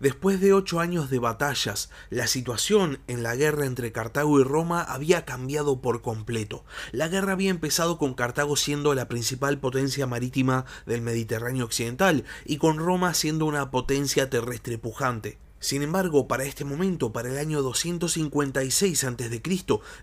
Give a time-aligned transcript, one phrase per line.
[0.00, 4.80] Después de ocho años de batallas, la situación en la guerra entre Cartago y Roma
[4.80, 6.64] había cambiado por completo.
[6.90, 12.56] La guerra había empezado con Cartago siendo la principal potencia marítima del Mediterráneo occidental y
[12.56, 15.36] con Roma siendo una potencia terrestre pujante.
[15.58, 19.42] Sin embargo, para este momento, para el año 256 a.C.,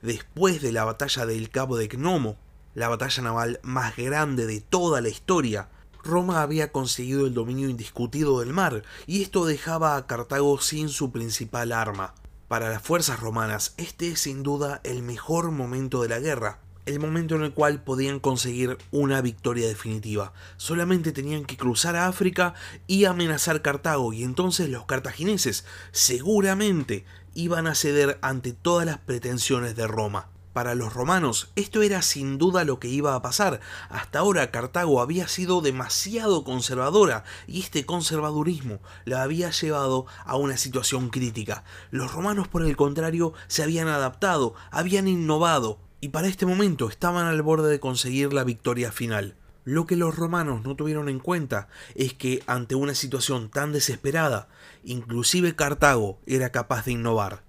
[0.03, 2.37] después de la batalla del Cabo de Gnomo,
[2.75, 5.69] la batalla naval más grande de toda la historia,
[6.07, 11.11] Roma había conseguido el dominio indiscutido del mar, y esto dejaba a Cartago sin su
[11.11, 12.15] principal arma.
[12.47, 16.99] Para las fuerzas romanas, este es sin duda el mejor momento de la guerra, el
[16.99, 20.31] momento en el cual podían conseguir una victoria definitiva.
[20.55, 22.53] Solamente tenían que cruzar a África
[22.87, 29.75] y amenazar Cartago, y entonces los cartagineses seguramente iban a ceder ante todas las pretensiones
[29.75, 30.29] de Roma.
[30.57, 33.59] Para los romanos esto era sin duda lo que iba a pasar.
[33.89, 40.57] Hasta ahora Cartago había sido demasiado conservadora y este conservadurismo la había llevado a una
[40.57, 41.63] situación crítica.
[41.91, 47.27] Los romanos por el contrario se habían adaptado, habían innovado y para este momento estaban
[47.27, 49.35] al borde de conseguir la victoria final.
[49.63, 54.47] Lo que los romanos no tuvieron en cuenta es que ante una situación tan desesperada,
[54.83, 57.46] inclusive Cartago era capaz de innovar.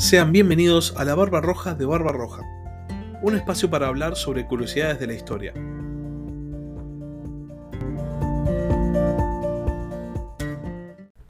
[0.00, 2.40] Sean bienvenidos a la Barba Roja de Barba Roja,
[3.20, 5.52] un espacio para hablar sobre curiosidades de la historia.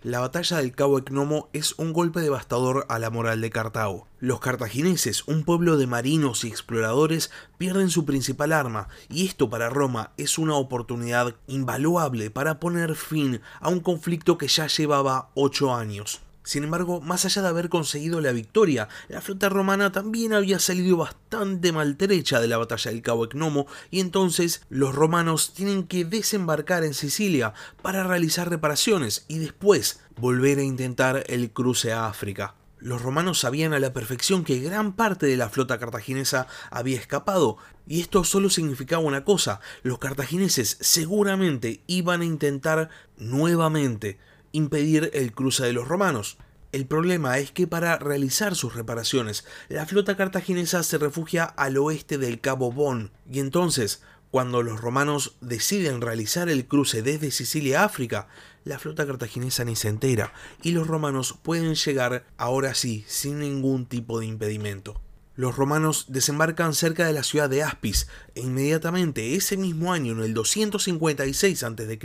[0.05, 4.07] La batalla del Cabo Ecnomo es un golpe devastador a la moral de Cartago.
[4.21, 9.69] Los cartagineses, un pueblo de marinos y exploradores, pierden su principal arma, y esto para
[9.69, 15.75] Roma es una oportunidad invaluable para poner fin a un conflicto que ya llevaba ocho
[15.75, 16.21] años.
[16.42, 20.96] Sin embargo, más allá de haber conseguido la victoria, la flota romana también había salido
[20.96, 26.83] bastante maltrecha de la batalla del Cabo Ecnomo y entonces los romanos tienen que desembarcar
[26.84, 27.52] en Sicilia
[27.83, 32.55] para realizar reparaciones y después volver a intentar el cruce a África.
[32.78, 37.58] Los romanos sabían a la perfección que gran parte de la flota cartaginesa había escapado,
[37.86, 44.18] y esto solo significaba una cosa, los cartagineses seguramente iban a intentar nuevamente
[44.52, 46.38] impedir el cruce de los romanos.
[46.72, 52.16] El problema es que para realizar sus reparaciones, la flota cartaginesa se refugia al oeste
[52.16, 57.84] del Cabo Bon, y entonces, cuando los romanos deciden realizar el cruce desde Sicilia a
[57.86, 58.28] África,
[58.64, 63.86] la flota cartaginesa ni se entera, y los romanos pueden llegar ahora sí, sin ningún
[63.86, 65.00] tipo de impedimento.
[65.34, 70.20] Los romanos desembarcan cerca de la ciudad de Aspis e inmediatamente ese mismo año, en
[70.20, 71.98] el 256 a.C.,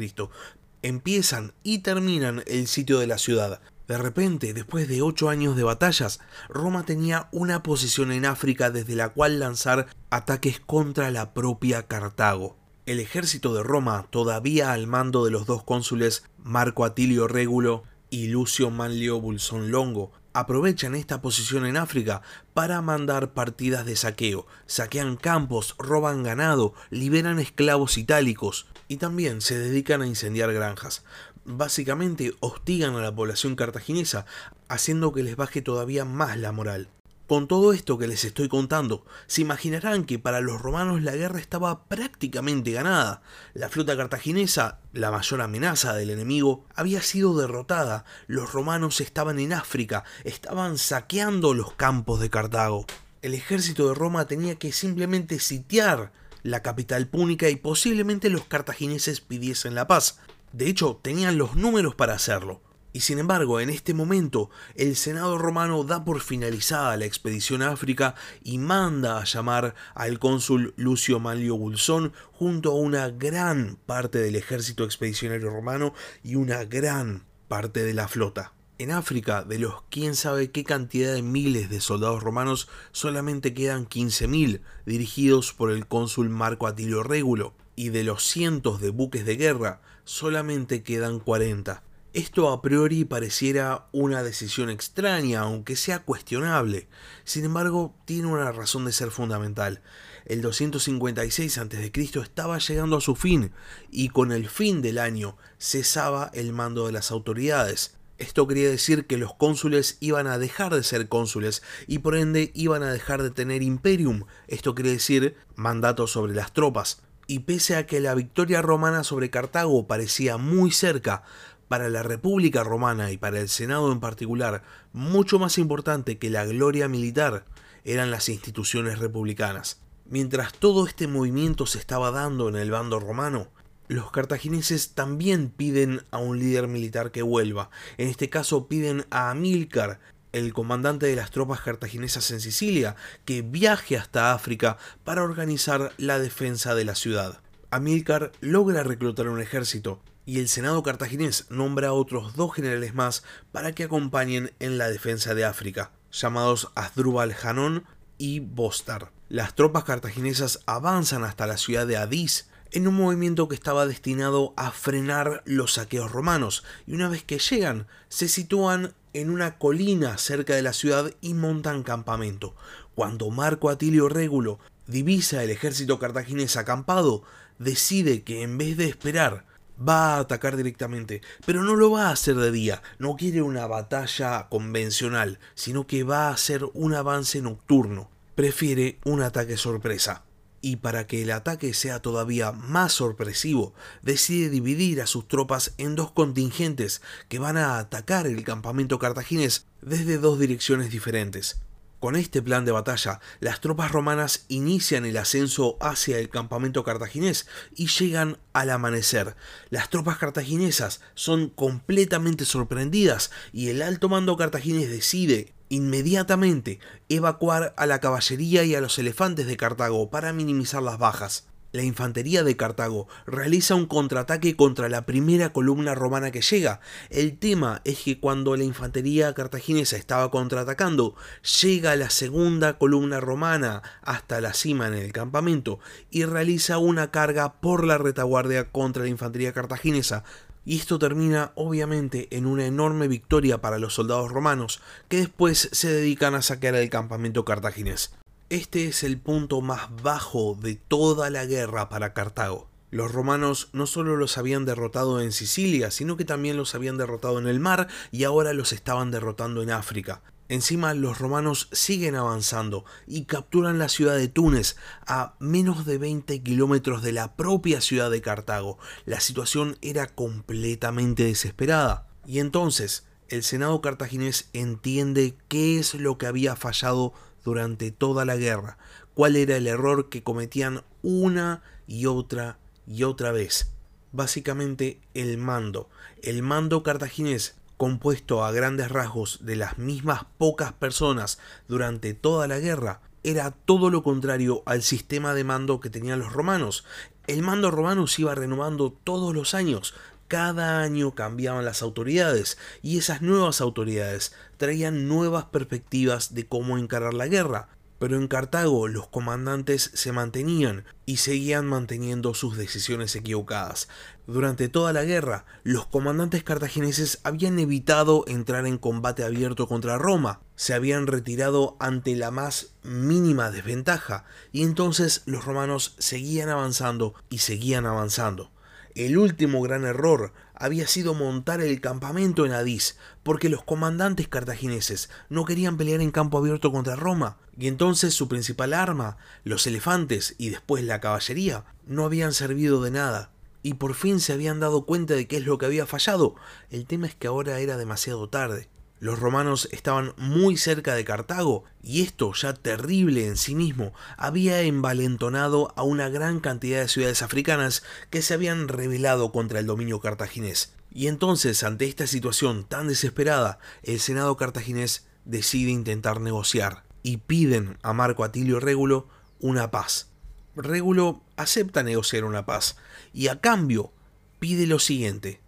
[0.86, 3.60] empiezan y terminan el sitio de la ciudad.
[3.88, 8.96] De repente, después de ocho años de batallas, Roma tenía una posición en África desde
[8.96, 12.56] la cual lanzar ataques contra la propia Cartago.
[12.86, 18.28] El ejército de Roma, todavía al mando de los dos cónsules Marco Atilio Régulo y
[18.28, 22.22] Lucio Manlio Bulsón Longo, aprovechan esta posición en África
[22.54, 29.58] para mandar partidas de saqueo, saquean campos, roban ganado, liberan esclavos itálicos y también se
[29.58, 31.04] dedican a incendiar granjas.
[31.46, 34.26] Básicamente hostigan a la población cartaginesa,
[34.68, 36.90] haciendo que les baje todavía más la moral.
[37.28, 41.40] Con todo esto que les estoy contando, se imaginarán que para los romanos la guerra
[41.40, 43.24] estaba prácticamente ganada.
[43.56, 48.06] La flota cartaginesa, la mayor amenaza del enemigo, había sido derrotada.
[48.28, 52.86] Los romanos estaban en África, estaban saqueando los campos de Cartago.
[53.24, 56.12] El ejército de Roma tenía que simplemente sitiar
[56.46, 60.20] la capital púnica y posiblemente los cartagineses pidiesen la paz.
[60.54, 62.62] De hecho, tenían los números para hacerlo.
[62.94, 67.72] Y sin embargo, en este momento, el Senado romano da por finalizada la expedición a
[67.72, 68.14] África
[68.44, 74.36] y manda a llamar al cónsul Lucio Manlio Bulsón junto a una gran parte del
[74.36, 78.55] ejército expedicionario romano y una gran parte de la flota.
[78.78, 83.88] En África, de los quién sabe qué cantidad de miles de soldados romanos, solamente quedan
[83.88, 89.38] 15.000 dirigidos por el cónsul Marco Atilio Régulo, y de los cientos de buques de
[89.38, 91.84] guerra, solamente quedan 40.
[92.12, 96.90] Esto a priori pareciera una decisión extraña, aunque sea cuestionable.
[97.24, 99.84] Sin embargo, tiene una razón de ser fundamental.
[100.26, 101.92] El 256 a.C.
[102.22, 103.52] estaba llegando a su fin,
[103.90, 107.95] y con el fin del año cesaba el mando de las autoridades.
[108.18, 112.52] Esto quería decir que los cónsules iban a dejar de ser cónsules y por ende
[112.54, 114.24] iban a dejar de tener imperium.
[114.48, 117.02] Esto quiere decir mandato sobre las tropas.
[117.28, 121.24] Y pese a que la victoria romana sobre Cartago parecía muy cerca,
[121.68, 124.64] para la República Romana y para el Senado en particular,
[124.94, 127.46] mucho más importante que la gloria militar
[127.84, 129.82] eran las instituciones republicanas.
[130.06, 133.48] Mientras todo este movimiento se estaba dando en el bando romano,
[133.88, 137.70] Los cartagineses también piden a un líder militar que vuelva.
[137.98, 140.00] En este caso piden a Amílcar,
[140.34, 142.96] el comandante de las tropas cartaginesas en Sicilia,
[143.26, 147.42] que viaje hasta África para organizar la defensa de la ciudad.
[147.70, 153.24] Amílcar logra reclutar un ejército y el Senado cartaginés nombra a otros dos generales más
[153.52, 157.86] para que acompañen en la defensa de África, llamados Asdrúbal Janón
[158.18, 159.12] y Bostar.
[159.30, 164.54] Las tropas cartaginesas avanzan hasta la ciudad de Adís, en un movimiento que estaba destinado
[164.58, 170.18] a frenar los saqueos romanos, y una vez que llegan, se sitúan en una colina
[170.18, 172.54] cerca de la ciudad y montan campamento.
[172.94, 177.24] Cuando Marco Atilio Régulo divisa el ejército cartaginés acampado,
[177.60, 179.46] decide que en vez de esperar
[179.80, 183.68] va a atacar directamente, pero no lo va a hacer de día, no quiere una
[183.68, 190.26] batalla convencional, sino que va a hacer un avance nocturno, prefiere un ataque sorpresa
[190.66, 195.96] y para que el ataque sea todavía más sorpresivo, decide dividir a sus tropas en
[195.96, 201.62] dos contingentes que van a atacar el campamento cartaginés desde dos direcciones diferentes.
[202.00, 207.46] Con este plan de batalla, las tropas romanas inician el ascenso hacia el campamento cartaginés
[207.76, 209.36] y llegan al amanecer.
[209.70, 216.80] Las tropas cartaginesas son completamente sorprendidas y el alto mando cartaginés decide inmediatamente
[217.10, 221.48] evacuar a la caballería y a los elefantes de Cartago para minimizar las bajas.
[221.76, 226.80] La infantería de Cartago realiza un contraataque contra la primera columna romana que llega.
[227.10, 231.16] El tema es que cuando la infantería cartaginesa estaba contraatacando,
[231.62, 235.80] llega la segunda columna romana hasta la cima en el campamento
[236.10, 240.24] y realiza una carga por la retaguardia contra la infantería cartaginesa,
[240.66, 245.94] y esto termina obviamente en una enorme victoria para los soldados romanos, que después se
[245.94, 248.12] dedican a saquear el campamento cartaginés.
[248.50, 252.68] Este es el punto más bajo de toda la guerra para Cartago.
[252.92, 257.40] Los romanos no solo los habían derrotado en Sicilia, sino que también los habían derrotado
[257.40, 260.22] en el mar y ahora los estaban derrotando en África.
[260.48, 264.76] Encima los romanos siguen avanzando y capturan la ciudad de Túnez
[265.08, 268.78] a menos de 20 kilómetros de la propia ciudad de Cartago.
[269.06, 272.08] La situación era completamente desesperada.
[272.28, 277.14] Y entonces el Senado cartaginés entiende qué es lo que había fallado
[277.44, 278.78] durante toda la guerra,
[279.16, 283.72] cuál era el error que cometían una y otra y otra vez.
[284.12, 285.90] Básicamente el mando.
[286.22, 292.60] El mando cartaginés compuesto a grandes rasgos de las mismas pocas personas durante toda la
[292.60, 296.86] guerra, era todo lo contrario al sistema de mando que tenían los romanos.
[297.28, 299.96] El mando romano se iba renovando todos los años,
[300.28, 307.14] cada año cambiaban las autoridades y esas nuevas autoridades traían nuevas perspectivas de cómo encarar
[307.14, 307.70] la guerra.
[307.98, 313.88] Pero en Cartago los comandantes se mantenían y seguían manteniendo sus decisiones equivocadas.
[314.28, 320.42] Durante toda la guerra, los comandantes cartagineses habían evitado entrar en combate abierto contra Roma,
[320.56, 327.38] se habían retirado ante la más mínima desventaja, y entonces los romanos seguían avanzando y
[327.40, 328.52] seguían avanzando.
[328.96, 335.10] El último gran error había sido montar el campamento en Adís, porque los comandantes cartagineses
[335.30, 340.36] no querían pelear en campo abierto contra Roma, y entonces su principal arma, los elefantes
[340.38, 343.32] y después la caballería, no habían servido de nada.
[343.64, 346.36] Y por fin se habían dado cuenta de qué es lo que había fallado.
[346.70, 348.70] El tema es que ahora era demasiado tarde.
[349.00, 354.62] Los romanos estaban muy cerca de Cartago y esto, ya terrible en sí mismo, había
[354.62, 360.00] envalentonado a una gran cantidad de ciudades africanas que se habían rebelado contra el dominio
[360.00, 360.74] cartaginés.
[360.92, 367.78] Y entonces, ante esta situación tan desesperada, el Senado cartaginés decide intentar negociar y piden
[367.84, 369.10] a Marco Atilio Régulo
[369.40, 370.10] una paz.
[370.56, 372.78] Régulo acepta negociar una paz
[373.14, 373.92] y a cambio
[374.40, 375.42] pide lo siguiente.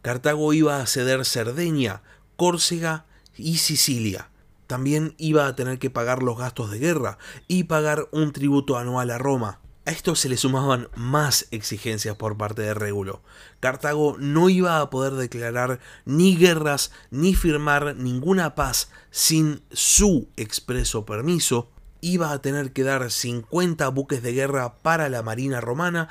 [0.00, 2.02] Cartago iba a ceder Cerdeña
[2.36, 4.30] Córcega y Sicilia.
[4.66, 9.10] También iba a tener que pagar los gastos de guerra y pagar un tributo anual
[9.10, 9.60] a Roma.
[9.86, 13.22] A esto se le sumaban más exigencias por parte de Régulo.
[13.60, 21.06] Cartago no iba a poder declarar ni guerras ni firmar ninguna paz sin su expreso
[21.06, 21.70] permiso.
[22.00, 26.08] Iba a tener que dar 50 buques de guerra para la marina romana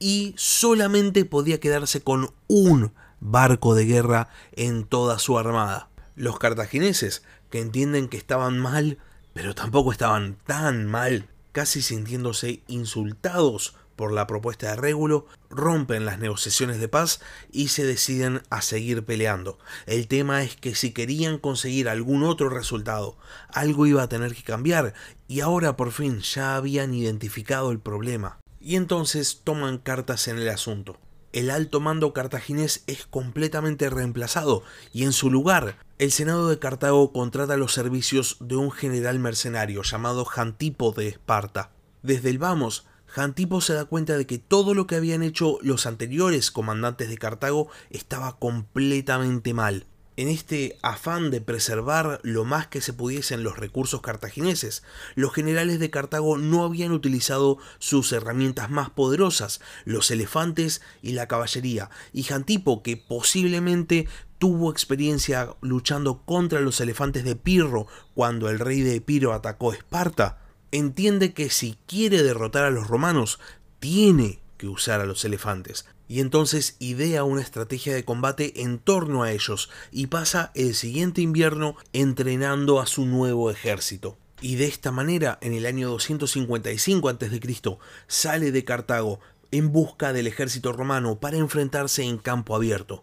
[0.00, 5.88] y solamente podía quedarse con un barco de guerra en toda su armada.
[6.16, 8.98] Los cartagineses, que entienden que estaban mal,
[9.32, 16.18] pero tampoco estaban tan mal, casi sintiéndose insultados por la propuesta de Régulo, rompen las
[16.18, 17.20] negociaciones de paz
[17.52, 19.58] y se deciden a seguir peleando.
[19.86, 23.16] El tema es que si querían conseguir algún otro resultado,
[23.48, 24.94] algo iba a tener que cambiar
[25.28, 28.40] y ahora por fin ya habían identificado el problema.
[28.60, 30.98] Y entonces toman cartas en el asunto
[31.32, 34.62] el alto mando cartaginés es completamente reemplazado
[34.92, 39.82] y en su lugar el Senado de Cartago contrata los servicios de un general mercenario
[39.82, 41.70] llamado Jantipo de Esparta.
[42.02, 45.86] Desde el vamos, Jantipo se da cuenta de que todo lo que habían hecho los
[45.86, 52.80] anteriores comandantes de Cartago estaba completamente mal en este afán de preservar lo más que
[52.80, 54.82] se pudiesen los recursos cartagineses,
[55.14, 61.28] los generales de Cartago no habían utilizado sus herramientas más poderosas, los elefantes y la
[61.28, 64.06] caballería, y Jantipo, que posiblemente
[64.38, 70.38] tuvo experiencia luchando contra los elefantes de Pirro cuando el rey de Epiro atacó Esparta,
[70.72, 73.38] entiende que si quiere derrotar a los romanos,
[73.78, 79.32] tiene usar a los elefantes y entonces idea una estrategia de combate en torno a
[79.32, 84.18] ellos y pasa el siguiente invierno entrenando a su nuevo ejército.
[84.42, 87.78] Y de esta manera, en el año 255 a.C.,
[88.08, 89.20] sale de Cartago
[89.52, 93.00] en busca del ejército romano para enfrentarse en campo abierto.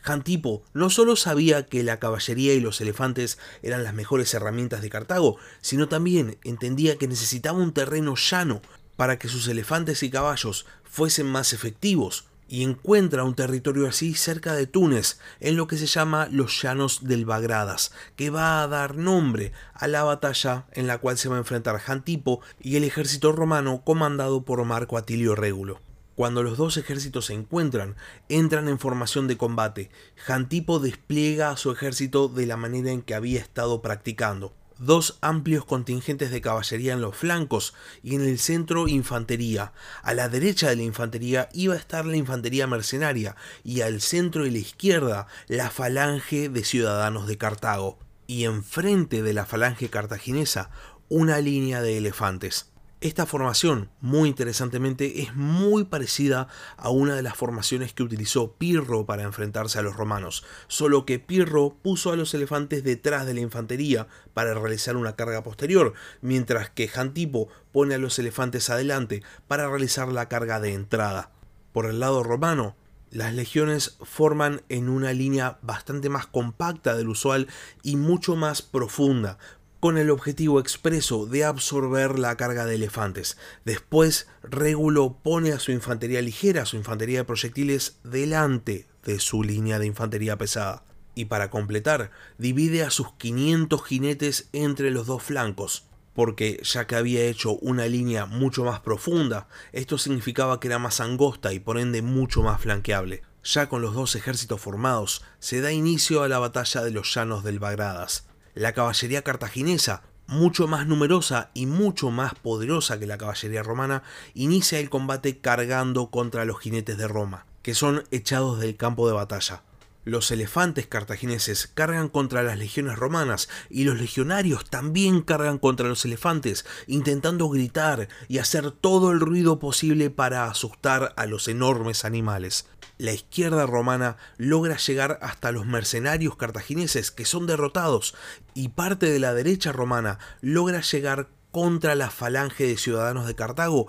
[0.00, 4.88] Jantipo no solo sabía que la caballería y los elefantes eran las mejores herramientas de
[4.88, 8.62] Cartago, sino también entendía que necesitaba un terreno llano
[8.96, 14.54] para que sus elefantes y caballos fuesen más efectivos, y encuentra un territorio así cerca
[14.54, 18.96] de Túnez, en lo que se llama los Llanos del Bagradas, que va a dar
[18.96, 23.32] nombre a la batalla en la cual se va a enfrentar Jantipo y el ejército
[23.32, 25.80] romano comandado por Marco Atilio Régulo.
[26.14, 27.94] Cuando los dos ejércitos se encuentran,
[28.30, 29.90] entran en formación de combate.
[30.16, 35.64] Jantipo despliega a su ejército de la manera en que había estado practicando dos amplios
[35.64, 39.72] contingentes de caballería en los flancos y en el centro infantería.
[40.02, 44.46] A la derecha de la infantería iba a estar la infantería mercenaria y al centro
[44.46, 47.98] y la izquierda la falange de ciudadanos de Cartago.
[48.26, 50.70] Y enfrente de la falange cartaginesa
[51.08, 52.72] una línea de elefantes.
[53.02, 56.48] Esta formación, muy interesantemente, es muy parecida
[56.78, 61.18] a una de las formaciones que utilizó Pirro para enfrentarse a los romanos, solo que
[61.18, 66.70] Pirro puso a los elefantes detrás de la infantería para realizar una carga posterior, mientras
[66.70, 71.32] que Jantipo pone a los elefantes adelante para realizar la carga de entrada.
[71.72, 72.76] Por el lado romano,
[73.10, 77.46] las legiones forman en una línea bastante más compacta del usual
[77.82, 79.36] y mucho más profunda,
[79.80, 83.36] con el objetivo expreso de absorber la carga de elefantes.
[83.64, 89.78] Después, Régulo pone a su infantería ligera, su infantería de proyectiles, delante de su línea
[89.78, 90.84] de infantería pesada.
[91.14, 96.96] Y para completar, divide a sus 500 jinetes entre los dos flancos, porque ya que
[96.96, 101.78] había hecho una línea mucho más profunda, esto significaba que era más angosta y por
[101.78, 103.22] ende mucho más flanqueable.
[103.44, 107.44] Ya con los dos ejércitos formados, se da inicio a la batalla de los llanos
[107.44, 113.62] del Bagradas la caballería cartaginesa, mucho más numerosa y mucho más poderosa que la caballería
[113.62, 119.06] romana, inicia el combate cargando contra los jinetes de Roma, que son echados del campo
[119.06, 119.62] de batalla.
[120.06, 126.04] Los elefantes cartagineses cargan contra las legiones romanas y los legionarios también cargan contra los
[126.04, 132.66] elefantes, intentando gritar y hacer todo el ruido posible para asustar a los enormes animales
[132.98, 138.14] la izquierda romana logra llegar hasta los mercenarios cartagineses que son derrotados
[138.54, 143.86] y parte de la derecha romana logra llegar contra la falange de ciudadanos de Cartago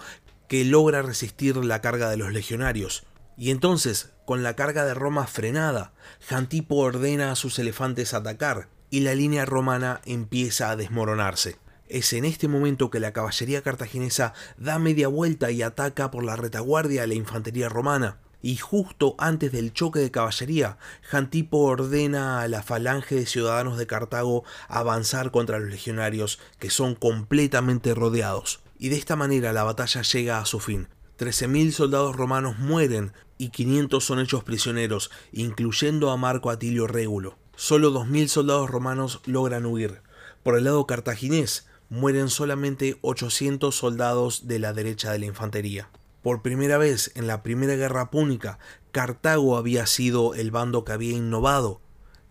[0.50, 3.06] que logra resistir la carga de los legionarios.
[3.38, 9.00] Y entonces, con la carga de Roma frenada, Jantipo ordena a sus elefantes atacar y
[9.00, 11.60] la línea romana empieza a desmoronarse.
[11.88, 16.36] Es en este momento que la caballería cartaginesa da media vuelta y ataca por la
[16.36, 22.50] retaguardia a la infantería romana y justo antes del choque de caballería, Jantipo ordena a
[22.50, 28.60] la falange de ciudadanos de Cartago avanzar contra los legionarios que son completamente rodeados.
[28.78, 30.90] Y de esta manera la batalla llega a su fin.
[31.18, 37.38] 13.000 soldados romanos mueren y 500 son hechos prisioneros, incluyendo a Marco Atilio Régulo.
[37.56, 40.02] Solo 2.000 soldados romanos logran huir.
[40.44, 45.90] Por el lado cartaginés, mueren solamente 800 soldados de la derecha de la infantería.
[46.22, 48.60] Por primera vez en la Primera Guerra Púnica,
[48.92, 51.82] Cartago había sido el bando que había innovado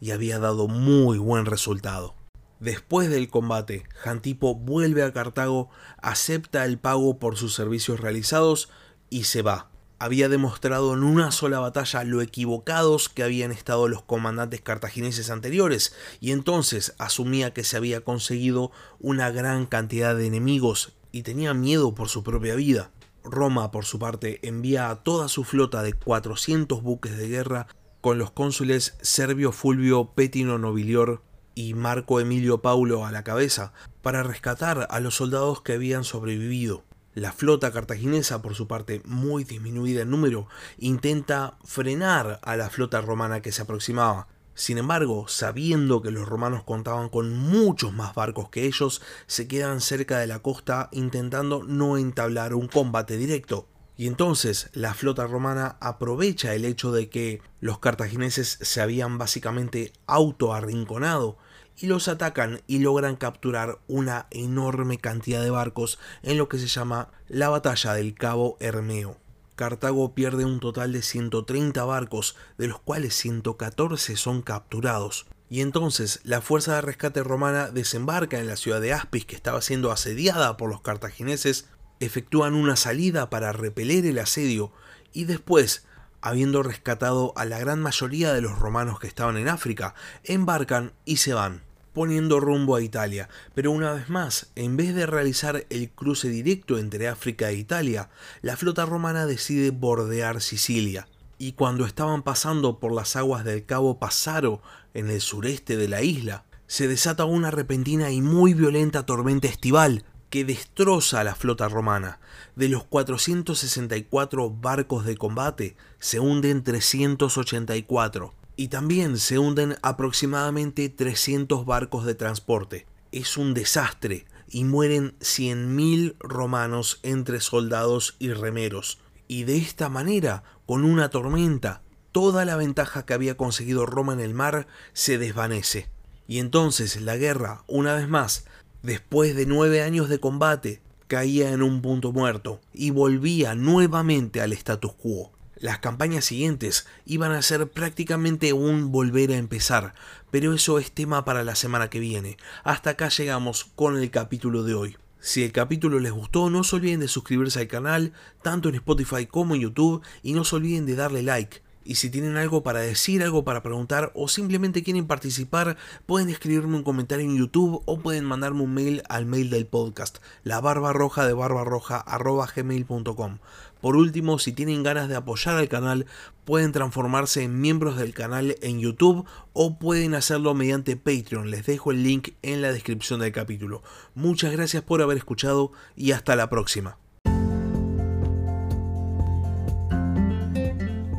[0.01, 2.15] y había dado muy buen resultado.
[2.61, 8.71] Después del combate, Jantipo vuelve a Cartago, acepta el pago por sus servicios realizados
[9.11, 9.71] y se va.
[9.99, 15.95] Había demostrado en una sola batalla lo equivocados que habían estado los comandantes cartagineses anteriores,
[16.21, 21.95] y entonces asumía que se había conseguido una gran cantidad de enemigos y tenía miedo
[21.95, 22.91] por su propia vida.
[23.25, 27.67] Roma, por su parte, envía a toda su flota de 400 buques de guerra
[28.03, 31.23] con los cónsules Servio Fulvio Petino Nobilior
[31.55, 33.73] y Marco Emilio Paulo a la cabeza
[34.03, 36.85] para rescatar a los soldados que habían sobrevivido.
[37.17, 43.01] La flota cartaginesa, por su parte muy disminuida en número, intenta frenar a la flota
[43.01, 44.29] romana que se aproximaba.
[44.53, 49.81] Sin embargo, sabiendo que los romanos contaban con muchos más barcos que ellos, se quedan
[49.81, 53.67] cerca de la costa intentando no entablar un combate directo.
[53.97, 59.95] Y entonces la flota romana aprovecha el hecho de que los cartagineses se habían básicamente
[60.07, 61.39] autoarrinconado
[61.79, 66.67] y los atacan y logran capturar una enorme cantidad de barcos en lo que se
[66.67, 69.19] llama la batalla del Cabo Hermeo.
[69.57, 75.27] Cartago pierde un total de 130 barcos, de los cuales 114 son capturados.
[75.49, 79.63] Y entonces la fuerza de rescate romana desembarca en la ciudad de Aspis, que estaba
[79.63, 81.69] siendo asediada por los cartagineses,
[82.01, 84.73] efectúan una salida para repeler el asedio
[85.15, 85.87] y después,
[86.21, 91.17] habiendo rescatado a la gran mayoría de los romanos que estaban en África, embarcan y
[91.17, 91.66] se van
[91.97, 96.77] poniendo rumbo a Italia, pero una vez más, en vez de realizar el cruce directo
[96.77, 98.11] entre África e Italia,
[98.43, 101.09] la flota romana decide bordear Sicilia.
[101.39, 104.61] Y cuando estaban pasando por las aguas del Cabo Passaro,
[104.93, 110.05] en el sureste de la isla, se desata una repentina y muy violenta tormenta estival
[110.29, 112.21] que destroza a la flota romana.
[112.57, 121.67] De los 464 barcos de combate, se hunden 384 y también se hunden aproximadamente 300
[121.67, 122.87] barcos de transporte.
[123.13, 128.99] Es un desastre y mueren 100.000 romanos entre soldados y remeros.
[129.29, 131.83] Y de esta manera, con una tormenta,
[132.13, 135.91] toda la ventaja que había conseguido Roma en el mar se desvanece.
[136.27, 138.47] Y entonces la guerra, una vez más,
[138.83, 144.53] después de nueve años de combate, caía en un punto muerto y volvía nuevamente al
[144.53, 145.36] status quo.
[145.59, 149.95] Las campañas siguientes iban a ser prácticamente un volver a empezar,
[150.31, 152.37] pero eso es tema para la semana que viene.
[152.63, 154.99] Hasta acá llegamos con el capítulo de hoy.
[155.19, 159.25] Si el capítulo les gustó, no se olviden de suscribirse al canal, tanto en Spotify
[159.25, 161.63] como en YouTube, y no se olviden de darle like.
[161.87, 166.77] Y si tienen algo para decir, algo para preguntar o simplemente quieren participar, pueden escribirme
[166.77, 170.93] un comentario en YouTube o pueden mandarme un mail al mail del podcast, la barba
[170.93, 173.39] roja de gmail.com.
[173.87, 176.07] Por último, si tienen ganas de apoyar al canal,
[176.45, 181.53] pueden transformarse en miembros del canal en YouTube o pueden hacerlo mediante Patreon.
[181.53, 183.85] Les dejo el link en la descripción del capítulo.
[184.17, 186.99] Muchas gracias por haber escuchado y hasta la próxima.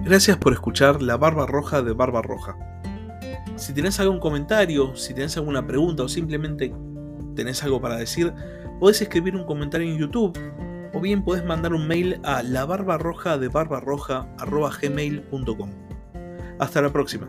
[0.03, 2.57] Gracias por escuchar La Barba Roja de Barba Roja.
[3.55, 6.73] Si tenés algún comentario, si tenés alguna pregunta o simplemente
[7.33, 8.33] tenés algo para decir,
[8.81, 10.37] podés escribir un comentario en YouTube
[10.93, 13.47] o bien podés mandar un mail a la barba roja de
[14.81, 15.69] gmail.com.
[16.59, 17.27] Hasta la próxima.